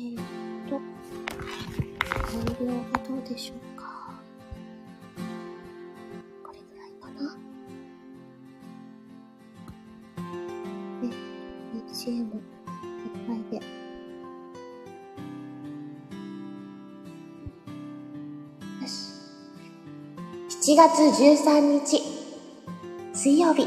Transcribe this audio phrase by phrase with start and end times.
[0.00, 0.16] ー、っ
[0.68, 0.82] と、音
[2.64, 4.12] 量がどうでしょうか。
[6.44, 7.36] これぐらいかな。
[11.02, 11.08] で、
[11.92, 12.30] BGM いっ
[13.26, 13.56] ぱいで。
[13.56, 13.62] よ
[18.86, 18.94] し。
[20.48, 22.00] 7月13日、
[23.12, 23.66] 水曜日、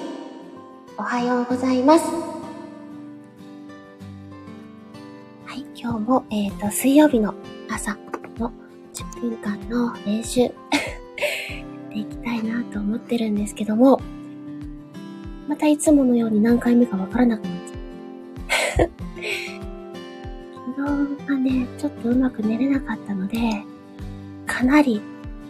[0.98, 2.41] おはようございます。
[5.92, 7.34] 今日も、えっ、と、水曜日の
[7.70, 7.98] 朝
[8.38, 8.50] の
[8.94, 10.52] 10分間の練習、やっ
[11.92, 14.00] ていきたいなと思ってるんですけども、
[15.50, 18.90] またいつものように何回目かわからなくなっちゃう。
[20.78, 23.38] 昨日がね、ちょっとうまく寝れなかったので、
[24.48, 25.02] かなり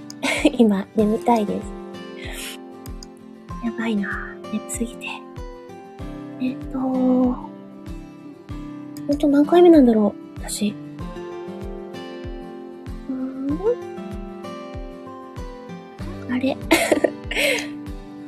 [0.57, 2.59] 今眠たいです。
[3.63, 5.05] やばいな眠すぎて。
[6.41, 7.47] えっと、ほ
[9.13, 10.20] んと何回目なんだろう
[10.51, 10.73] 私。
[13.09, 13.59] うーん
[16.29, 16.57] あれ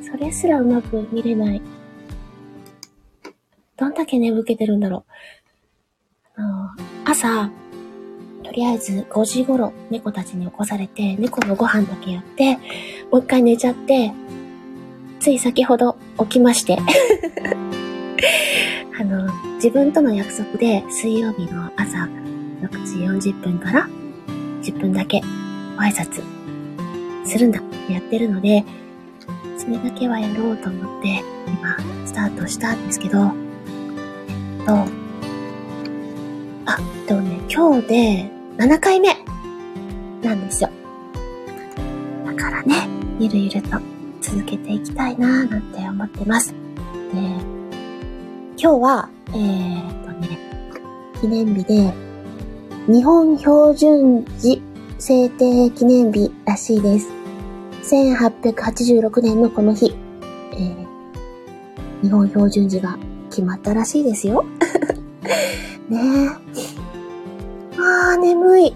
[0.00, 1.60] それすらうまく見れない。
[3.76, 5.04] どんだけ眠気てるんだろ
[6.36, 6.40] う。
[6.40, 6.70] あの、
[7.04, 7.50] 朝、
[8.42, 12.54] とりあえず5時頃猫たちに起こされて、猫のご飯だけやって、
[13.10, 14.12] もう一回寝ちゃって、
[15.20, 16.78] つい先ほど起きまして。
[18.98, 22.06] あの、自分との約束で水曜日の朝
[22.60, 23.88] 6時40分から
[24.60, 25.22] 10分だけ
[25.74, 26.22] ご挨拶
[27.24, 28.62] するんだってやってるので、
[29.56, 34.72] それだけはやろうと思って今スタートしたんですけど、えっと、
[36.66, 39.16] あ、でもね、今日で7回目
[40.22, 40.68] なんですよ。
[42.26, 42.86] だからね、
[43.18, 43.78] ゆるゆると
[44.20, 46.52] 続けていきたいなーなんて思ってます。
[46.52, 47.53] で、
[48.64, 50.38] 今日は、えー、っとね、
[51.20, 51.92] 記念日で、
[52.90, 54.62] 日本標準時
[54.98, 57.10] 制定記念日らしいです。
[57.82, 59.94] 1886年のこの日、
[60.54, 60.86] えー、
[62.00, 62.96] 日本標準時が
[63.28, 64.46] 決まったらしいですよ。
[65.90, 66.28] ねえ。
[67.76, 68.74] あー、眠い。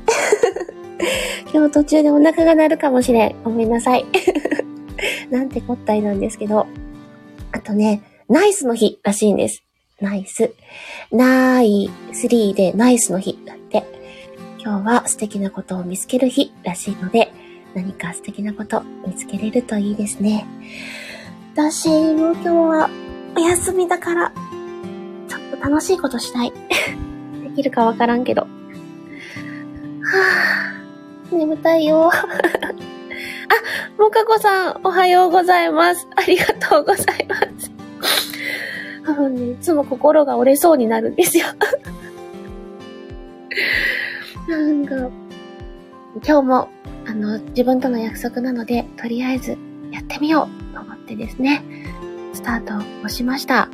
[1.54, 3.36] 今日途中でお腹が鳴るかもしれん。
[3.42, 4.04] ごめんなさい。
[5.32, 6.66] なんてこったいなんですけど。
[7.52, 9.64] あとね、ナイスの日らしいんです。
[10.00, 10.54] ナイス。
[11.10, 13.84] ナイスリーでナイスの日だって。
[14.58, 17.32] 今日は素敵なことを見つける日らしいので、
[17.74, 20.46] 何か素敵なこと見つけれるといいですね。
[21.54, 22.90] 私も今日は
[23.36, 24.32] お休みだから、
[25.28, 26.52] ちょっと楽しいことしたい。
[27.42, 28.42] できるかわからんけど。
[28.42, 32.08] はぁ、眠たいよ。
[32.14, 32.20] あ、
[34.00, 36.06] もかこさん、おはようございます。
[36.14, 37.57] ありがとうございます。
[39.08, 41.46] 多分ね、いつも心が折れそうになるんですよ。
[44.46, 45.10] なんか、今
[46.22, 46.68] 日も、
[47.06, 49.56] あの、自分との約束なので、とりあえず
[49.90, 51.62] やってみようと思ってですね、
[52.34, 53.70] スタートをしました。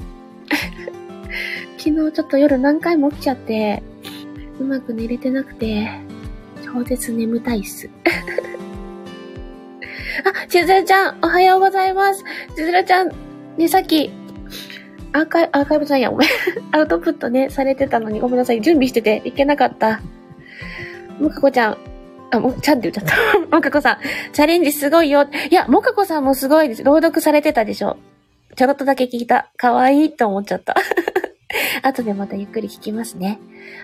[1.79, 3.83] 昨日ちょっと夜何回も起きちゃって、
[4.61, 5.91] うまく寝れてなくて、
[6.65, 7.91] 超絶眠たいっす。
[10.25, 12.23] あ、ちずるちゃん、おはようございます。
[12.55, 13.11] ちずるちゃん、
[13.57, 14.13] ね、さっき、
[15.15, 16.29] アーカイ、アーカイブじゃんや、ごめん。
[16.73, 18.61] アウトプットね、されてたのにごめんなさい。
[18.61, 20.01] 準備してていけなかった。
[21.21, 21.79] もかこちゃん、
[22.33, 23.57] あ、も、ちゃんって言っちゃった。
[23.57, 23.99] もかこさん、
[24.33, 25.23] チャレンジすごいよ。
[25.51, 26.83] いや、もかこさんもすごいです。
[26.83, 27.97] 朗読されてたでしょ。
[28.57, 29.51] ちょろっとだけ聞いた。
[29.57, 30.75] かわいいと思っちゃった。
[31.83, 33.39] 後でまたゆっくり聞きますね。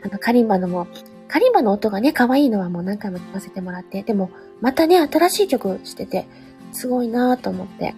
[0.04, 0.88] あの、カリンバのも、
[1.28, 4.30] カリンバの音がね、可愛いのはもう何回も聞かせてもらって、でも、
[4.60, 6.26] またね、新しい曲してて、
[6.72, 7.94] すごいなぁと思って。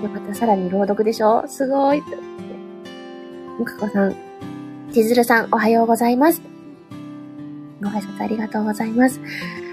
[0.00, 2.02] で、またさらに朗読でしょすごい。
[3.58, 4.14] むかこさん、
[4.92, 6.42] ちずるさん、おはようございます。
[7.82, 9.18] ご挨拶ありがとうございます。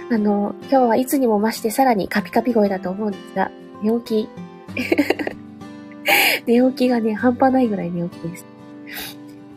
[0.10, 3.52] あの、今日はいつにも増してさらにカピカピ声だと思うんですが、
[3.82, 4.30] 寝起き。
[6.48, 8.46] 寝起きがね、半端ないぐらい寝起きです。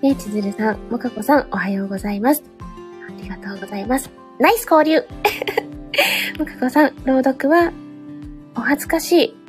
[0.03, 2.42] ねちずるさん、もかこさん、おはようございます。
[3.09, 4.10] ありがとうございます。
[4.41, 5.04] ナイス交流
[6.39, 7.72] もかこさん、朗読は、
[8.56, 9.46] お恥ずかしい。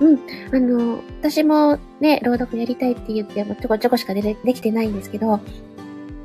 [0.00, 0.18] うん。
[0.52, 5.40] あの、私もね、朗読やりたいって言って、ちょこちょこしかでできてないんですけど、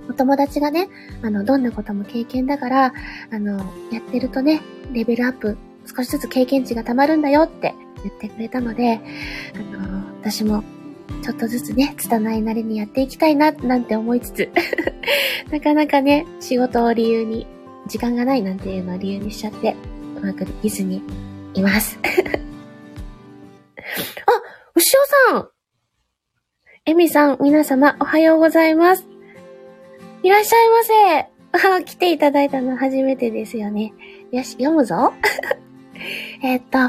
[0.10, 0.88] お友達がね、
[1.22, 2.94] あの、どんなことも経験だから、
[3.31, 3.57] あの、
[3.92, 4.62] やってるとね、
[4.94, 7.74] レベルアップ、少しずつ経験値が溜まるんだよって
[8.04, 9.00] 言ってくれたので、
[9.56, 10.63] あの、私も、
[11.22, 14.50] ちょっとずつね、拙いなりにやっていきたいな、なんて思いつつ、
[15.51, 17.48] なかなかね、仕事を理由に、
[17.88, 19.75] 時間がないなんていうのを理由にしちゃって、
[20.18, 21.01] うまくできずに
[21.54, 22.00] います。
[23.86, 24.32] あ、
[24.74, 25.00] 牛尾
[25.32, 25.50] さん
[26.88, 29.08] えみさん、皆様、おはようございます。
[30.24, 31.78] いらっしゃいませ。
[31.78, 33.94] あ、 来ていただいたの初めてですよね。
[34.32, 35.14] よし、読むぞ。
[36.42, 36.80] えっと、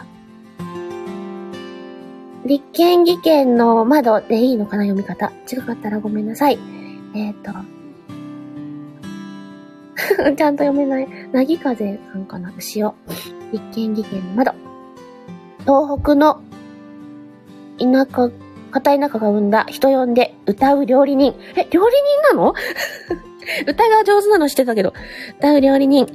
[2.46, 5.30] 立憲議権の窓でいいのかな読み方。
[5.50, 6.58] 違かったらごめんなさい。
[7.14, 7.52] えっ、と、
[10.34, 11.08] ちゃんと読めない。
[11.30, 12.94] なぎ風さんかな牛尾。
[13.52, 14.52] 立憲議権の窓。
[15.60, 16.40] 東北の
[17.78, 18.30] 田舎、
[18.70, 21.34] 片田舎が生んだ人呼んで歌う料理人。
[21.56, 21.94] え、料理
[22.30, 22.54] 人なの？
[23.66, 24.92] 歌が上手なの知ってたけど。
[25.38, 26.06] 歌う料理人。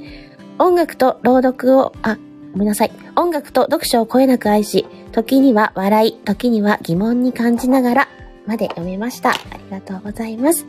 [0.58, 2.18] 音楽と朗読を、あ、
[2.52, 2.92] ごめんなさい。
[3.16, 8.08] 音楽と読書をこえなく愛し、時には笑い、時には疑問に感じながら、
[8.46, 9.30] まで読めました。
[9.30, 10.66] ありがとうございます。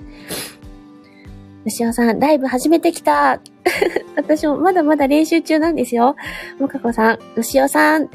[1.66, 3.40] 牛尾さん、ライブ始めてきた。
[4.16, 6.16] 私もまだまだ練習中なんですよ。
[6.60, 8.10] もかこさん、牛尾さん。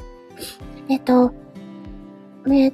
[0.89, 1.33] えっと、
[2.49, 2.73] め、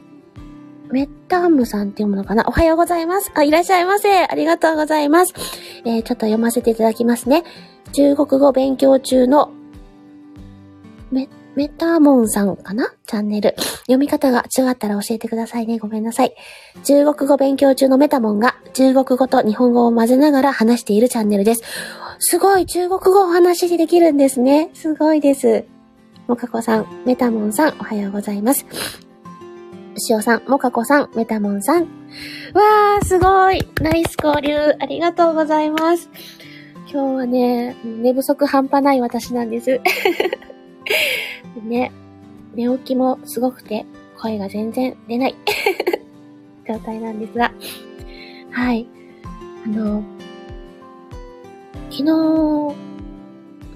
[0.90, 2.44] メッタームさんっていうものかな？
[2.46, 3.32] おはようございます。
[3.34, 4.24] あ、いらっしゃいませ。
[4.24, 5.34] ありがとうございます。
[5.84, 7.42] えー、ちょっと読ませていただきますね。
[7.92, 9.50] 中国語勉強中の、
[11.10, 12.94] メ、メタモンさんかな？
[13.06, 13.54] チャンネル。
[13.82, 15.78] 読み方が違ったら教えてくださいね。
[15.78, 16.34] ごめんなさい。
[16.84, 21.62] 中国語勉強中のメタモンが中国語と日本語を混ぜながら話しているチャンネルです。
[22.18, 24.70] すごい中国語お話しできるんですね。
[24.74, 25.64] すごいです。
[26.26, 28.64] もかこさん、メタモンさん、おはようございます。
[29.96, 31.82] しおさん、もかこさん、メタモンさん。
[31.82, 36.10] わー、すごいナイス交流ありがとうございます。
[36.90, 39.80] 今日はね、寝不足半端ない私なんです。
[41.64, 41.92] ね、
[42.54, 43.86] 寝起きもすごくて、
[44.16, 45.34] 声が全然出ない
[46.66, 47.52] 状態なんですが、
[48.50, 48.86] はい。
[49.66, 50.02] あの、
[51.90, 52.74] 昨日、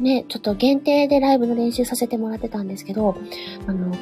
[0.00, 3.16] ね、ちょっと限定でライブの練習させてもらってたんですけど、
[3.66, 3.92] あの、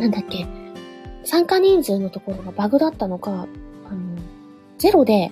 [0.00, 0.46] なんだっけ、
[1.24, 3.46] 参加人数のところがバグだったのか、あの、
[4.78, 5.30] ゼロで、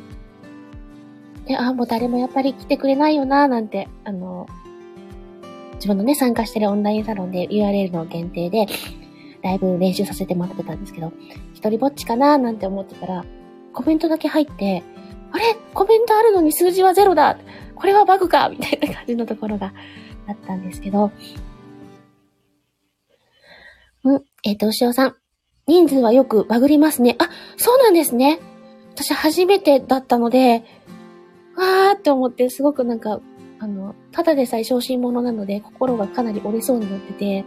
[1.47, 4.47] で、あ、もう誰もやっぱり来てくれないよな、なんて、あの、
[5.77, 8.67] 自分のね、参加してるオンラインサロンで URL の限定で、
[9.43, 11.13] ライブ練習させてもらってたんですけど、
[11.55, 13.25] 一人ぼっちかななんて思ってたら、
[13.73, 14.83] コメントだけ入って、
[15.31, 15.57] あれ？
[15.73, 17.39] コメントあるのに数字はゼロだ。
[17.75, 19.73] これはバグかみたいな感じのところが
[20.27, 21.13] あったんですけど、
[24.05, 25.15] うん、えっ、ー、と、牛尾さん。
[25.67, 27.17] 人数はよくバグりますね。
[27.19, 28.41] あ、そうなんですね。
[28.95, 30.65] 私初めてだったので、
[31.57, 33.21] わーって思って、すごくなんか、
[33.59, 37.45] あの、ただでさえ小心者なので、心がかなり折れそうになってて、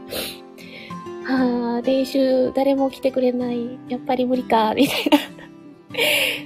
[1.25, 3.79] はあ、練習誰も来てくれない。
[3.89, 5.05] やっぱり無理か、みたい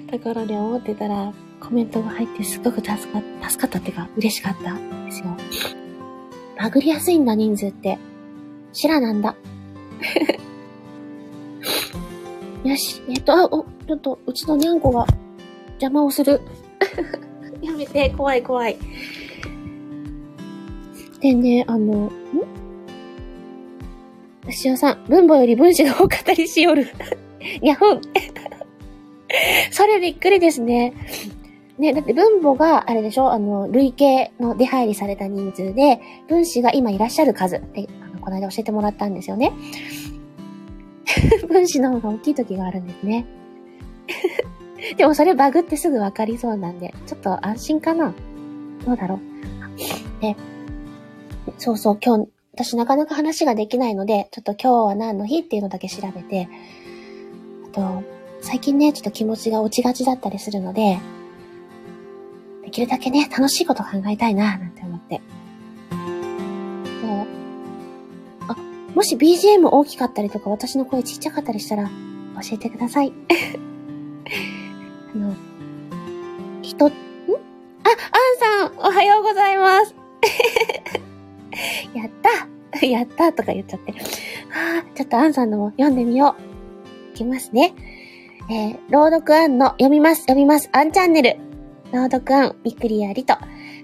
[0.07, 5.28] な ところで思ってたら、コメントが入ってすごく助か助かったっていうか、嬉しかったんですよ。
[6.57, 7.98] バグりやすいんだ、人数って。
[8.72, 9.36] シラなんだ。
[12.63, 15.06] よし、えっと、あ、お、ちょっと、うちのにゃんこが
[15.74, 16.42] 邪魔をする。
[17.62, 18.77] やめて、怖い怖い。
[21.21, 22.12] でね、あの、ん？
[24.47, 26.88] 牛尾さん、文法より文字が多かったりしよる。
[27.62, 28.01] やふん。
[29.71, 30.94] それびっくりですね。
[31.77, 33.31] ね、だって分母があれでしょ？
[33.31, 37.88] あの、累計の出入りされた人数で、分子が今いらっしゃる数って
[38.25, 39.54] この間教えてもらったんですよね。
[41.48, 43.25] 分子の方が大きい時があるんですね。
[44.98, 48.13] でもそれバグってすぐわかりそうなんで、ちょっと安心かな
[48.86, 50.21] どうだろう。
[50.21, 50.35] で、
[51.57, 56.50] そうそう、今日、私なかなか話ができないので、ちょっと今日は何の日っていうのだけ調べて、
[57.71, 58.04] あと、
[58.42, 61.00] 最近ね、ちょっと気持ちが落ちがちだったりするので、
[62.64, 65.21] できるだけね、楽しいこと考えたいな、なんて思って。
[68.95, 71.92] もし BGM 大きかったりとか、私の声ちっちゃかったりしたら、教
[72.54, 73.11] えてください。
[75.14, 75.35] あの、
[76.61, 76.92] 人、ん？
[76.92, 79.94] あ、アンさん、おはようございます。
[81.94, 82.47] やった
[82.85, 83.92] やったとか言っちゃって。
[83.92, 83.97] は
[84.80, 86.35] あ、ちょっとアンさんのも読んでみよ
[87.09, 87.11] う。
[87.14, 87.73] いきますね。
[88.49, 91.37] えー、朗読アンの読みます、読みます、アンチャンネル。
[91.92, 93.35] 朗読アン、びっくりやりと。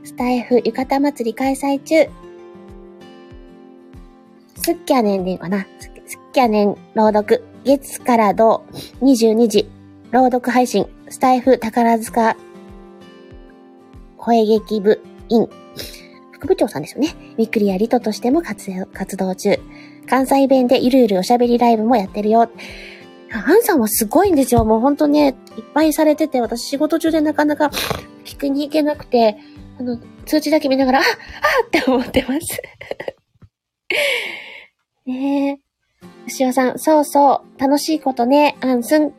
[0.04, 2.21] スタイフ浴衣祭り開催中。
[4.64, 5.66] すっきゃねんでいいかな。
[5.80, 7.44] すっきゃねん朗読。
[7.66, 8.64] 月から土
[9.02, 9.68] 22時。
[10.12, 10.86] 朗読配信。
[11.10, 12.38] スタイフ宝塚
[14.18, 15.50] 声劇部員。
[16.32, 17.16] 副部長さんですよね。
[17.38, 19.60] びっくりやりととしても活動中。
[20.08, 22.48] 関西弁でゆるゆるおしゃべりライブもやってるよ。
[23.34, 24.64] アンさんはすごいんですよ。
[24.64, 27.72] もうほんとね、いっぱいされてて、私仕事中でなかなか
[28.26, 29.38] 聞くに行けなくて、
[29.80, 31.06] あの、通知だけ見ながら、ああ
[31.66, 32.62] って思ってます。
[35.06, 35.60] ねえ。
[36.28, 39.14] 牛尾さん、そうそう、楽しいことね、アンスン。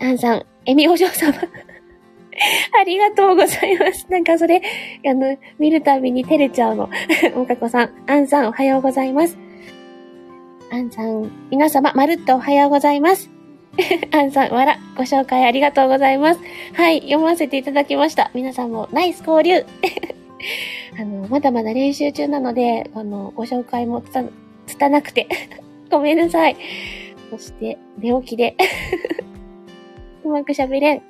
[0.00, 1.32] アンさん、エミお嬢様。
[2.80, 4.06] ありがとうございます。
[4.10, 4.62] なんかそれ、
[5.06, 6.90] あの、見るたびに照れちゃうの。
[7.36, 9.38] おかこさん、あんさんおはようございます。
[10.70, 13.30] あんさん、皆様、まるっとおはようございます。
[14.12, 16.40] あんさん、わら、ご紹介ありがとうございます。
[16.74, 18.30] はい、読ませていただきました。
[18.34, 19.64] 皆さんもナイス交流
[20.98, 24.30] あの、まだまだ練習中なので、あの、ご紹介もつ、
[24.66, 25.28] つたなくて
[25.90, 26.56] ごめんなさい。
[27.30, 28.56] そして、寝起きで
[30.24, 31.02] うまく喋れん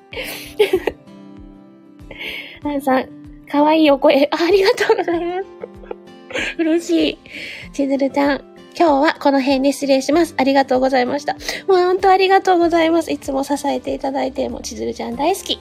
[2.65, 3.09] あんさん、
[3.51, 5.47] かわいいお声、ありがとうございます。
[6.59, 7.19] 嬉しい。
[7.73, 8.45] ちずるちゃん、
[8.79, 10.35] 今日はこの辺で失礼します。
[10.39, 11.35] ありがとうございました。
[11.67, 13.11] もう本当ありがとうございます。
[13.13, 15.59] いつも支えていただいて、もうちずるちゃん大好き。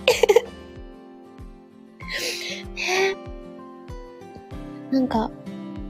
[4.91, 5.31] なんか、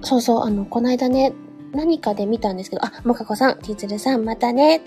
[0.02, 1.34] そうそう、あの、こないだね、
[1.74, 4.82] 何かで見たんですけど、あ、もかこさん、ちずるさん、またね。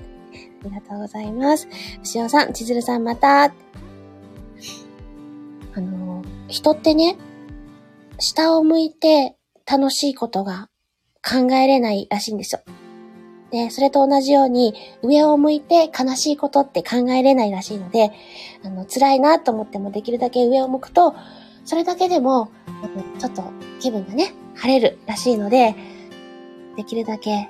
[0.62, 1.68] ありがとうございます。
[2.02, 3.44] しおさん、ちずるさん、また。
[3.44, 3.52] あ
[5.80, 7.16] の、人ってね、
[8.18, 9.36] 下を向いて
[9.66, 10.68] 楽しいことが
[11.22, 12.60] 考えれないらしいんですよ。
[13.50, 18.10] で、それと同じように、上を向いて悲しいことって考えれないらしいので、
[18.64, 21.14] あの、辛いなと思ってもできるだけ上を向くと、
[21.64, 22.50] それだけでも、
[23.18, 23.42] ちょっと
[23.80, 25.74] 気分がね、晴れるらしいので、
[26.76, 27.48] できるだけ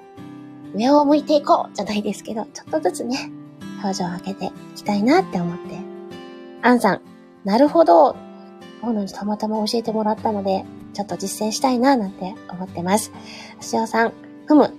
[0.74, 3.30] 上を向いていこうじゃないですけど、ちょっとずつね、
[3.82, 5.78] 表情を上げていきたいなって思って。
[6.62, 7.00] アンさん、
[7.44, 8.16] なるほど。
[8.80, 13.12] このにたまたま教えてもらったので、ちょっと実践したいななんて思ってます。
[13.60, 14.12] しおさん、
[14.46, 14.74] ふむ。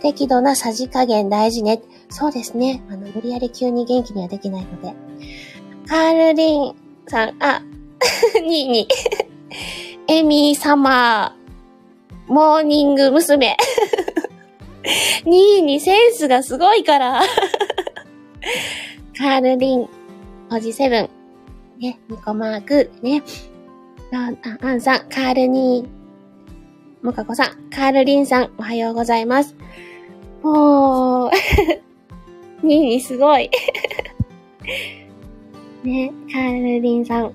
[0.00, 1.82] 適度なさじ加減大事ね。
[2.08, 2.82] そうですね。
[2.88, 4.94] あの、無理やり急に元気にはできないので。
[5.86, 6.74] カールリン
[7.06, 7.62] さん、あ、
[8.40, 8.88] にーに。
[10.06, 11.36] エミー様、
[12.28, 13.56] モーニング娘。
[15.24, 17.22] にーにセンスがすごいから。
[19.16, 19.88] カールリン、
[20.50, 21.10] おじセブン、
[21.80, 23.22] ね、ニコマーク、ね、
[24.12, 24.32] あ、
[24.66, 29.56] アンさん、カールニー、モカコさん、カールリンさん、おはようございます。
[30.42, 31.30] もう、
[32.64, 33.50] ニーニーすごい。
[35.82, 37.32] ね、カールリンさん、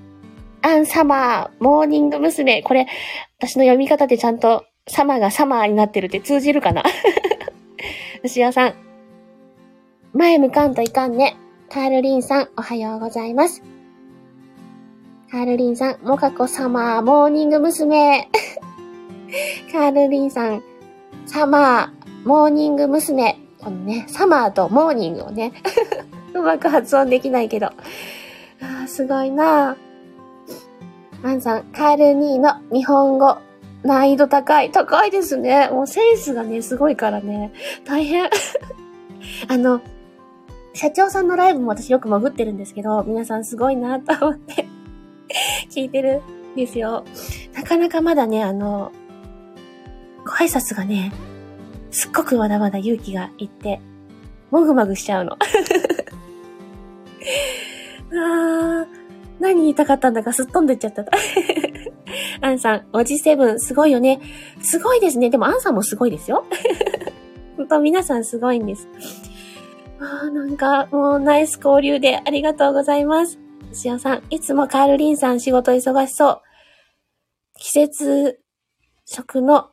[0.62, 2.62] アンサマー、モーニング娘。
[2.62, 2.88] これ、
[3.40, 6.84] 私の読み方でちゃんと、サマーがサマーになってるって通じるかな？
[8.24, 8.74] 牛尾さん、
[10.14, 11.38] 前向かんといかんね。
[11.70, 13.64] カールリンさん、おはようございます。
[15.32, 18.30] カールリンさん、モカコ様、モーニング娘。
[19.72, 20.64] カールリンさん、
[21.26, 23.38] サマー、モーニング娘。
[23.64, 25.54] このね、サマーとモーニングをね、
[26.36, 27.68] うまく発音できないけど。
[27.68, 31.28] あーすごいなぁ。
[31.28, 33.38] アンさん、カールニーの日本語、
[33.84, 34.72] 難易度高い。
[34.72, 35.70] 高いですね。
[35.70, 37.52] もうセンスがね、すごいからね。
[37.86, 38.30] 大変。
[39.48, 39.82] あの、
[40.74, 44.66] 社長さんのライブも私よく潜ってるんですけど、皆さんすごいなと思って
[45.70, 46.22] 聞いてる
[46.54, 47.04] んですよ。
[47.54, 48.92] なかなかまだね、あの、
[50.26, 51.12] ご挨拶がね、
[51.92, 53.82] すっごくまだまだ勇気がいって、
[54.50, 55.38] もぐもぐしちゃうの。
[58.14, 58.88] あー、
[59.40, 61.06] 何言いたかったんだかすっ飛んでっちゃった。
[62.42, 64.20] アンさん、おじセブン、すごいよね。
[64.62, 65.30] すごいですね。
[65.30, 66.46] でもアンさんもすごいですよ。
[67.58, 68.88] 本当皆さんすごいんです。
[70.00, 73.40] あーなんか、もうナイス交流でありがとうございます。
[73.74, 76.42] しおさん、いつもカールリンさん仕事忙しそう。
[77.58, 78.40] 季節
[79.06, 79.70] 食の、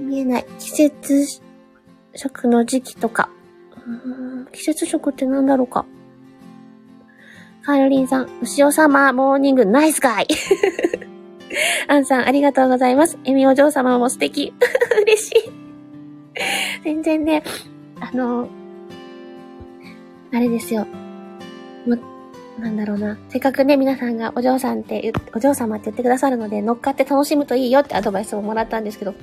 [0.00, 0.08] ん？
[0.08, 0.46] 見えない。
[0.58, 1.40] 季節
[2.14, 3.30] 食の時期とか。
[4.52, 5.86] 季節食って何だろうか。
[7.62, 10.26] カールリンさん、牛尾様、モーニング、ナイスガイ
[11.86, 13.18] アンさん、ありがとうございます。
[13.24, 14.52] エミお嬢様も素敵。
[15.02, 15.50] 嬉しい。
[16.82, 17.44] 全然ね、
[18.00, 18.48] あの、
[20.32, 20.86] あれですよ。
[21.86, 21.96] も、
[22.58, 23.16] なんだろうな。
[23.28, 29.14] せっかくね、皆さんがお嬢さんって、お嬢様って言ってくださるので、乗っかって楽しむといいよってアドバイスをもらったんですけど、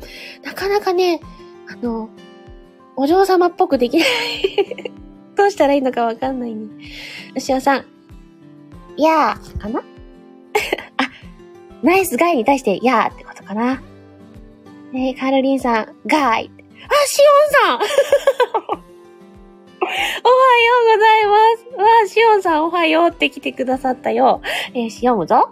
[0.45, 1.19] なかなかね、
[1.67, 2.09] あの、
[2.95, 4.91] お嬢様っぽくできない
[5.35, 6.67] どうしたらいいのかわかんないね。
[7.35, 7.85] 牛尾さん、
[9.03, 9.79] やー、かな？
[10.97, 11.09] あ、
[11.81, 13.81] ナイスガイに対して、やーってことかな。
[14.93, 16.49] え、カールリンさん、ガイ。
[16.55, 17.21] あ、シ
[17.67, 17.85] オンさ
[18.75, 18.79] ん
[19.81, 19.93] おはよ
[20.83, 21.81] うございます。
[21.81, 24.41] わあ、シオンさんおはようって来てくださったよ。
[24.73, 25.49] えー、読むぞ。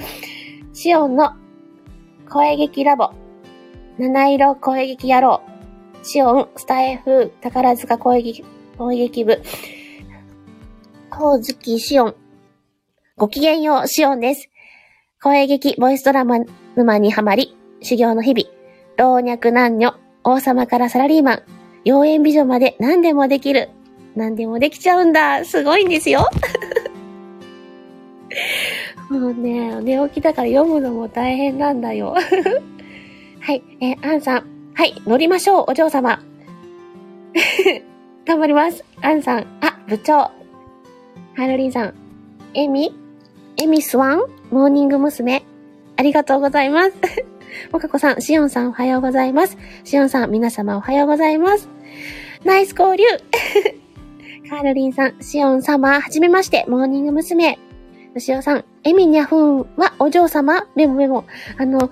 [0.72, 1.32] シオンの
[2.28, 3.10] 声劇ラボ。
[3.98, 5.40] 七色声劇野郎。
[6.02, 8.44] シオン、スタイフ、宝塚声劇、
[8.78, 9.40] 声劇部。
[11.10, 12.14] ほおずきシオン、
[13.18, 14.50] ごきげんよう、シオンです。
[15.22, 16.36] 声劇、ボイスドラマ
[16.76, 18.46] 沼にはまり、修行の日々、
[18.98, 21.42] 老若男女、王様からサラリーマン、
[21.86, 23.70] 妖艶美女まで何でもできる。
[24.16, 25.46] 何でもできちゃうんだ。
[25.46, 26.28] すごいんですよ。
[29.08, 32.14] もうね、寝起きだから読むのも大変なんだよ。
[33.40, 34.44] はい、えー、アンさん。
[34.74, 36.22] はい、乗りましょう、お嬢様。
[38.26, 38.84] 頑張ります。
[39.00, 39.46] アンさん。
[39.62, 40.30] あ、部長。
[41.34, 41.94] ハロリンさん。
[42.52, 43.05] エミ？
[43.58, 44.18] エミスワン
[44.50, 45.42] モーニング娘。
[45.96, 46.92] ありがとうございます。
[47.72, 49.56] もかこさん、しおんさんおはようございます。
[49.82, 51.68] しおんさん、皆様おはようございます。
[52.44, 53.04] ナイス交流
[54.50, 57.58] カールリンさん、しおん様、はじめまして、モーニング娘。
[58.12, 61.24] よしおさん、エミニャフンはお嬢様メモメモ。
[61.56, 61.90] あの、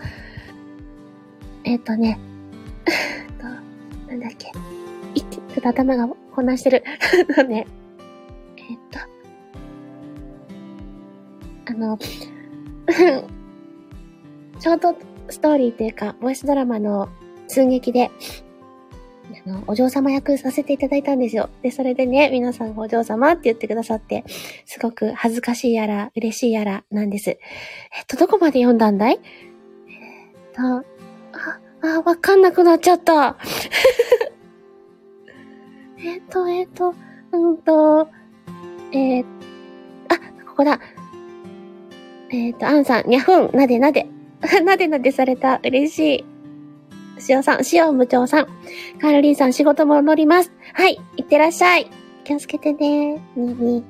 [1.64, 2.18] えっ、ー、とね、
[4.06, 4.52] なんだっけ。
[5.14, 6.84] いちょっと頭が混乱してる。
[7.48, 7.66] ね、
[8.58, 9.13] えっ、ー、と、
[11.66, 11.98] あの、
[14.60, 14.96] ショート
[15.30, 17.08] ストーリーというか、ボイスドラマの
[17.48, 18.10] 寸劇で、
[19.46, 21.48] あの、お嬢様役させていただいたんですよ。
[21.62, 24.24] で、それでね、皆さんお嬢様って言ってくださって、
[24.66, 27.30] すごく恥ずかしいやら、嬉しいやらなんです。
[27.30, 27.38] え
[28.02, 29.18] っと、どこまで読んだんだい？
[29.88, 29.92] え
[30.50, 30.84] っと、あ、
[31.82, 33.36] あ、わかんなくなっちゃった。
[35.98, 36.94] えっと、えっと、
[37.32, 38.08] うんと、
[38.92, 39.24] えー、
[40.08, 40.78] あ、ここだ。
[42.34, 44.08] えっ、と、アンさん、にゃふん、なでなで。
[44.64, 45.60] なでなでされた。
[45.62, 46.24] 嬉し
[47.16, 47.20] い。
[47.20, 48.46] しおさん、しお部長さん。
[49.00, 50.52] カールリンさん、仕事も乗ります。
[50.72, 51.88] はい、いってらっしゃい。
[52.24, 53.22] 気をつけてね。
[53.36, 53.84] にに。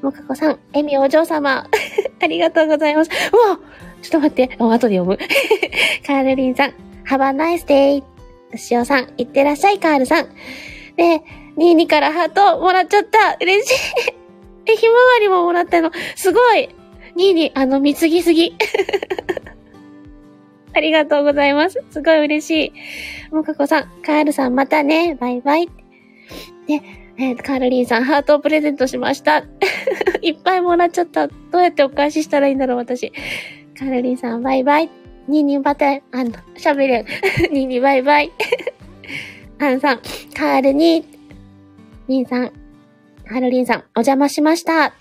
[0.00, 1.66] もかこさん、エミお嬢様。
[2.22, 3.10] ありがとうございます。
[3.32, 3.58] うわ
[4.00, 4.56] ちょっと待って。
[4.58, 5.18] もう後で読む。
[6.06, 8.02] カールリンさん、Have a nice day.
[8.56, 10.28] しおさん、いってらっしゃい、カールさん。
[10.96, 11.22] で、
[11.56, 13.36] ニーニからハートもらっちゃった。
[13.42, 13.74] 嬉しい。
[14.64, 15.90] え、ひまわりももらったの。
[16.16, 16.70] すごい。
[17.18, 18.54] ニーニ、あの、貢ぎすぎ。
[20.72, 21.82] ありがとうございます。
[21.90, 22.72] すごい嬉し
[23.32, 23.34] い。
[23.34, 25.16] もかこさん、カールさんまたね。
[25.16, 25.66] バイバイ。
[26.68, 26.80] で、
[27.18, 29.42] えー、カールリンさん、ハートをプレゼントしました。
[30.22, 31.26] いっぱいもらっちゃった。
[31.26, 33.12] どうやってお返ししたらいいんだろう、私。
[33.76, 34.88] カールリンさん、バイバイ。
[35.26, 37.06] ニーニーバタ、あの、喋れん。
[37.52, 38.30] ニーニーバイバイ。
[39.58, 40.00] アンさん、
[40.36, 41.04] カールに、
[42.08, 42.52] リンさん、
[43.26, 44.94] カールリンさん、お邪魔しました。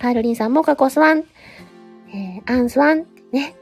[0.00, 1.24] カールリンさん、モカコスワン、
[2.10, 3.56] えー、アンスワン、ね。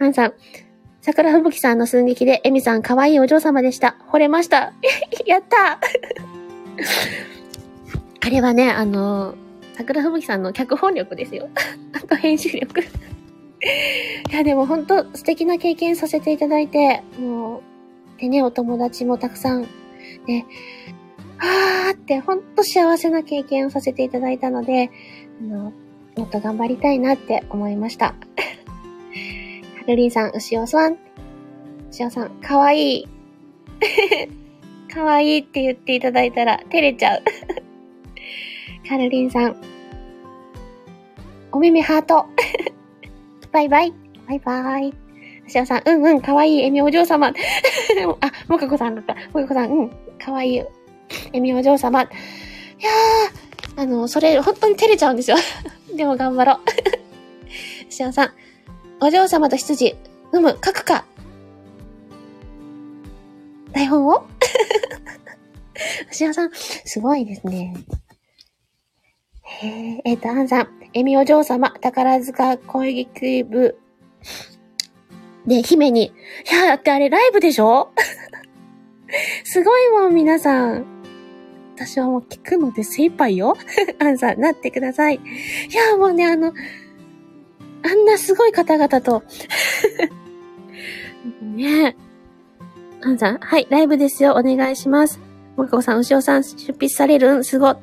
[0.00, 0.34] アンさん、
[1.00, 3.96] 桜吹雪さんの寸劇で、エミさん可愛いお嬢様でした。
[4.10, 4.72] 惚れました。
[5.26, 5.78] やった
[8.20, 9.36] あれはね、あの、
[9.74, 11.48] 桜吹雪さんの脚本力ですよ。
[11.94, 12.80] あと編集力。
[12.80, 12.86] い
[14.32, 17.62] や、でも本当素敵な経験させていただいて、も
[18.18, 19.68] う、でね、お友達もたくさん、
[20.26, 20.46] ね、
[21.38, 24.90] あーって本当幸せな経験をさせていただいたので、
[25.40, 25.72] あの、
[26.16, 28.14] もっと頑張りたいなって思いました。
[29.86, 30.98] ルリンさん、牛尾さん。
[31.90, 33.08] 牛尾さん、かわいい。
[34.92, 37.22] かわいいって言っていただいたら、照れちゃう。
[38.88, 39.56] カルリンさん。
[41.52, 42.26] お耳ハート。
[43.52, 43.94] バイバイ。
[44.26, 44.94] バイバイ。
[45.46, 47.28] 牛尾さん、うんうん、かわいい、エミお嬢様。
[47.28, 47.32] あ、
[48.48, 49.14] もかこさんだった。
[49.14, 50.62] もかこさん、うん、かわいい、
[51.32, 52.02] エミお嬢様。
[52.02, 55.36] いやー、あの、それ、本当に照れちゃうんですよ。
[55.94, 56.58] でも頑張ろう。
[57.88, 58.30] 牛尾さん、
[59.00, 59.96] お嬢様と羊、
[60.34, 61.04] 飲む、書くか。
[63.72, 64.26] 台本を？
[66.10, 67.74] 牛尾さん、すごいですね。
[69.42, 73.78] へえ、えっ、ー、と、アンさん、エミお嬢様、宝塚攻撃部。
[75.46, 77.90] で、姫に、いや、だってあれライブでしょ？
[79.44, 80.97] すごいもん、皆さん。
[81.78, 83.56] 私はもう聞くので精一杯よ。
[84.00, 85.14] アンさん、なってください。
[85.14, 85.18] い
[85.72, 86.52] や、もうね、あの、
[87.84, 89.22] あんなすごい方々と
[91.40, 91.96] ねえ。
[93.00, 94.32] アンさん、はい、ライブですよ。
[94.32, 95.20] お願いします。
[95.56, 97.44] もこさん、牛尾さん、出筆されるん？
[97.44, 97.76] すご。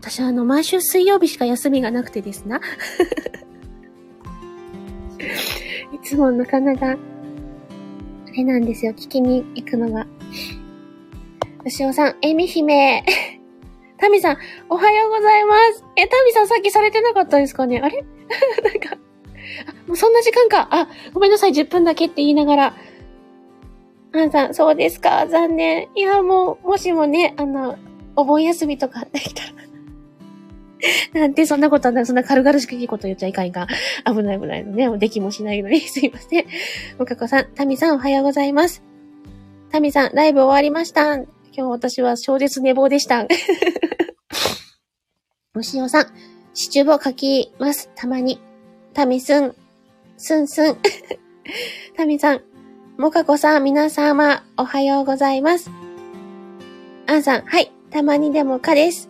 [0.00, 2.62] 私は、あの、毎週水曜日しか休みがなくてですな。
[5.92, 6.96] いつもなかなか、あ
[8.34, 8.92] れなんですよ。
[8.92, 10.06] 聞きに行くのが。
[11.64, 13.04] 牛尾さん、えみ姫。
[13.96, 15.84] タミさん、おはようございます。
[15.96, 17.80] え、タミさんさっきされてなかったですかね？
[17.82, 18.04] あれ？
[18.62, 18.98] なんか、
[19.66, 20.68] あ、もうそんな時間か。
[20.70, 22.74] あ、ごめんなさい、10分だけって言いながら。
[24.12, 25.88] あんさん、そうですか、残念。
[25.94, 27.78] いや、もう、もしもね、あの、
[28.14, 29.48] お盆休みとかできたら。
[31.20, 33.68] なんて、そんなことはない、そんな軽々しくいいこと言っちゃいかんか。
[34.04, 34.98] 危ない危ないのね。
[34.98, 36.44] できもしないのに、すいません。
[36.98, 38.82] もかこさん、タミさん、おはようございます。
[39.72, 41.33] タミさん、ライブ終わりました。
[41.56, 43.28] 今日私は超絶寝坊でした。
[45.54, 46.06] もしおさん、
[46.52, 47.92] シチューを書きます。
[47.94, 48.40] たまに。
[48.92, 49.54] タミスン、
[50.16, 50.76] スンスン。
[51.96, 52.42] タミさん、
[52.98, 55.70] モカコさん、皆様、おはようございます。
[57.06, 59.08] アンさん、はい、たまにでもかです。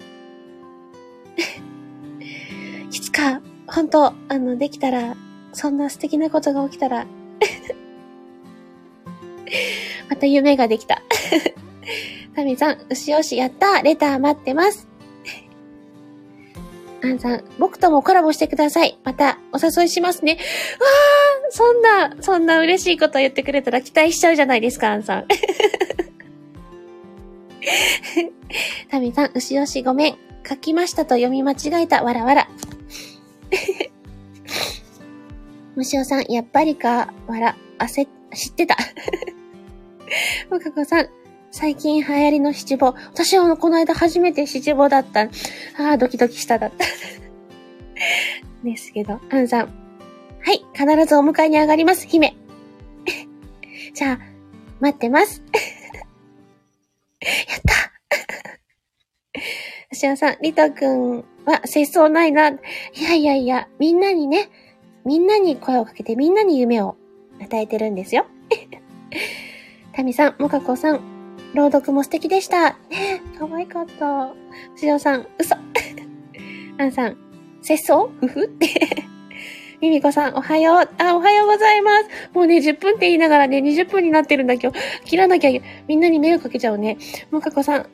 [2.93, 5.17] いつか、本当あの、できたら、
[5.55, 7.07] そんな素敵なことが起きたら、
[10.11, 11.01] また夢ができた。
[12.35, 14.88] タミさん、牛よし、やったレター待ってます。
[17.05, 18.99] アンさん、僕ともコラボしてください。
[19.05, 20.33] また、お誘いしますね。
[20.33, 20.40] わあ、
[21.51, 25.29] そんな、そんな嬉しいこと言ってくれたら期待しちゃうじゃないですか、アンさん。
[28.90, 30.18] タミさん、牛よしごめん。
[30.47, 32.03] 書きましたと読み間違えた。
[32.03, 32.49] わらわら。
[35.77, 38.77] 虫尾さん、やっぱりか、わら、焦、知ってた。
[40.51, 41.09] もかこさん、
[41.57, 42.97] 最近流行りの七五。
[43.12, 45.21] 私はこの間初めて七五だった。
[45.79, 46.85] ああ、ドキドキしただった。
[48.64, 49.69] ですけど、アンさん。
[50.40, 52.35] はい、必ずお迎えに上がります、姫。
[53.95, 54.21] じゃあ、
[54.81, 55.45] 待ってます。
[57.23, 57.93] やった
[59.93, 62.49] 牛尾さん、リトくんは節操ないな。
[62.49, 62.59] い
[63.01, 64.49] やいやいや、みんなにね、
[65.05, 66.97] みんなに声をかけてみんなに夢を
[67.40, 68.27] 与えてるんですよ。
[69.93, 71.13] タミさん、モカコさん、
[71.55, 72.71] 朗読も素敵でした。
[72.90, 74.33] ね 可愛かった。
[74.77, 75.55] しおさん、嘘。
[76.79, 77.17] アンさん、
[77.62, 78.11] 節操？
[78.21, 78.45] ふふ？
[78.45, 78.69] って。
[79.81, 80.88] ミミコさん、おはよう。
[80.99, 82.09] あ、おはようございます。
[82.33, 84.79] もうね、10分って言いながらね、20分になってるんだ今日。
[85.05, 85.51] 切らなきゃ、
[85.87, 86.97] みんなに迷惑かけちゃうね。
[87.31, 87.87] もかこさん、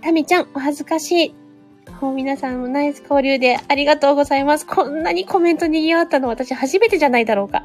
[0.00, 1.34] タミちゃん、お恥ずかしい。
[2.00, 4.66] もう皆さんもナイス交流でありがとうございます。
[4.66, 7.62] こんなにコメントにぎわったの私初めてじゃないだろうか。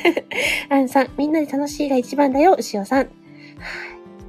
[0.68, 3.08] アンさん、みんなで楽しいが一番だよ、牛尾さん。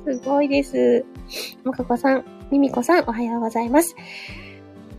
[0.09, 1.05] すごいです。
[1.63, 3.95] もかこさん、みみこさん、おはようございます。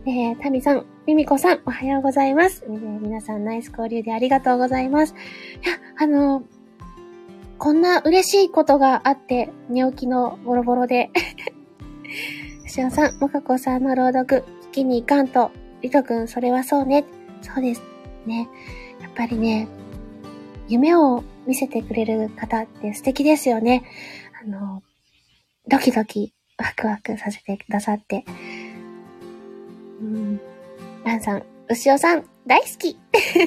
[0.05, 2.63] えー、たみさん、みみこさん、おはようございます。
[2.65, 5.13] えー、皆さん、ナイス交流でありがとうございます。
[5.65, 6.43] いや、あの、
[7.57, 11.09] こんな嬉しいことがあって、寝起きのボロボロで。
[12.65, 15.51] しおさん、もかこさんの朗読、聞きに行かんと。
[15.81, 17.03] りとくん、それはそうね。
[17.41, 17.83] そうです。
[18.25, 18.47] ね。
[19.01, 19.67] やっぱりね、
[20.69, 23.83] 夢を見せてくれる方って素敵ですよね。
[24.41, 24.81] あの、
[25.67, 28.25] ドキドキ、ワクワクさせてくださって。
[30.01, 30.39] うん。
[31.03, 32.97] ランさん、牛尾さん、大好き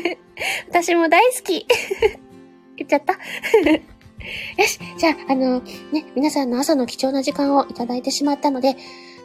[0.68, 1.66] 私も大好き
[2.76, 3.14] 言っちゃった
[4.62, 8.76] よし、じゃあ、あの、ね、皆さんの朝の貴重な時間をいただいてしまったので、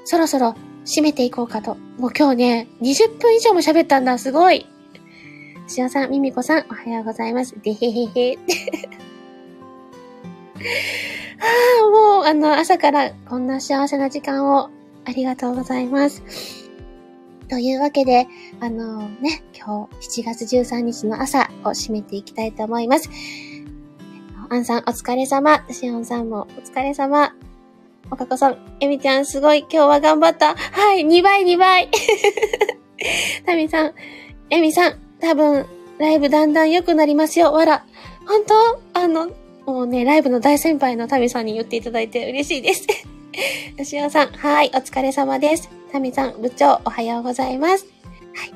[0.04, 1.76] そろそろ締めていこうかと。
[1.98, 4.18] もう今日ね、20分以上も喋ったんだ。
[4.18, 4.66] すごい。
[5.68, 7.56] しおさん、みみこさん、おはようございます。
[7.62, 8.38] でへへへ。
[11.40, 11.44] あ
[11.86, 14.70] あ、もう、あの、朝からこんな幸せな時間を
[15.06, 16.24] ありがとうございます。
[17.50, 18.28] というわけで、
[18.60, 23.10] あのね、今日7月13日の朝を締めていきたいと思います。
[24.50, 25.66] アンさんお疲れ様。
[25.72, 27.34] しおんさんもお疲れ様。
[28.12, 30.56] おかこさん、えみちゃんすごい、今日は頑張った。
[30.56, 31.90] はい、2倍2倍。
[33.46, 33.94] タミさん、
[34.50, 35.66] えみさん、多分、
[36.00, 37.52] ライブだんだん良くなりますよ。
[37.52, 37.86] わら。
[38.26, 38.44] 本
[38.94, 39.00] 当？
[39.00, 39.30] あの、
[39.70, 42.88] もうね、ライブの大先輩のタミさんに言っていただいて嬉しいです。
[43.78, 45.70] 吉尾さん、はい、お疲れ様です。
[45.92, 47.86] タミさん、部長、おはようございます。
[48.34, 48.54] はい。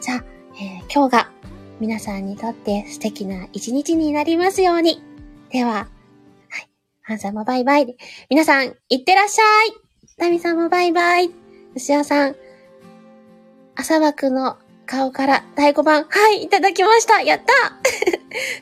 [0.00, 0.24] じゃあ、
[0.56, 1.30] えー、今日が
[1.78, 5.00] 皆さんにとって素敵な一日になりますように。
[5.50, 5.86] では、
[6.50, 6.68] はい
[7.02, 7.96] ハンさんもバイバイ。
[8.28, 9.74] 皆さん、いってらっしゃい
[10.18, 11.30] タミさんもバイバイ。
[11.76, 12.36] 牛尾さん、
[13.76, 17.52] 朝枠の顔から第5番、はい、いただきましたやった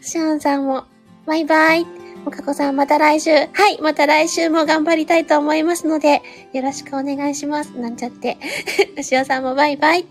[0.02, 0.85] シャンさんも、
[1.26, 1.84] バイバイ。
[2.24, 3.30] もかこさんまた来週。
[3.30, 7.70] はい、また来週も頑張りたいと思いますので、よろしくお願いします。
[7.76, 8.38] なんちゃって。
[8.96, 10.06] 牛尾さんもバイバイ。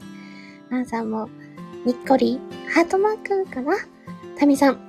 [0.70, 1.30] ナンさんも、
[1.86, 2.40] にっこり、
[2.74, 3.76] ハートマークかな？
[4.38, 4.80] タミさん、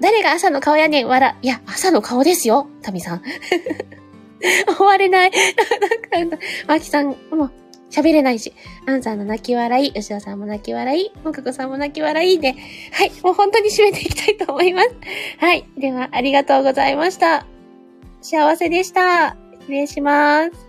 [0.00, 1.36] 誰が朝の顔やねん、わら。
[1.42, 3.22] いや、朝の顔ですよ、タミさん。
[4.76, 5.32] 終われない。
[6.12, 7.50] なんか、マキさんも
[7.94, 8.52] 喋れないし、
[8.86, 12.54] アンさんの泣き笑い、吉田さんも泣き笑い、もかこさんも泣き笑いで、
[12.92, 14.90] はい、もう本当に締めていきたいと思います。
[15.38, 17.46] はい、では、ありがとうございました。
[18.20, 19.36] 幸せでした。
[19.60, 20.63] 失礼します。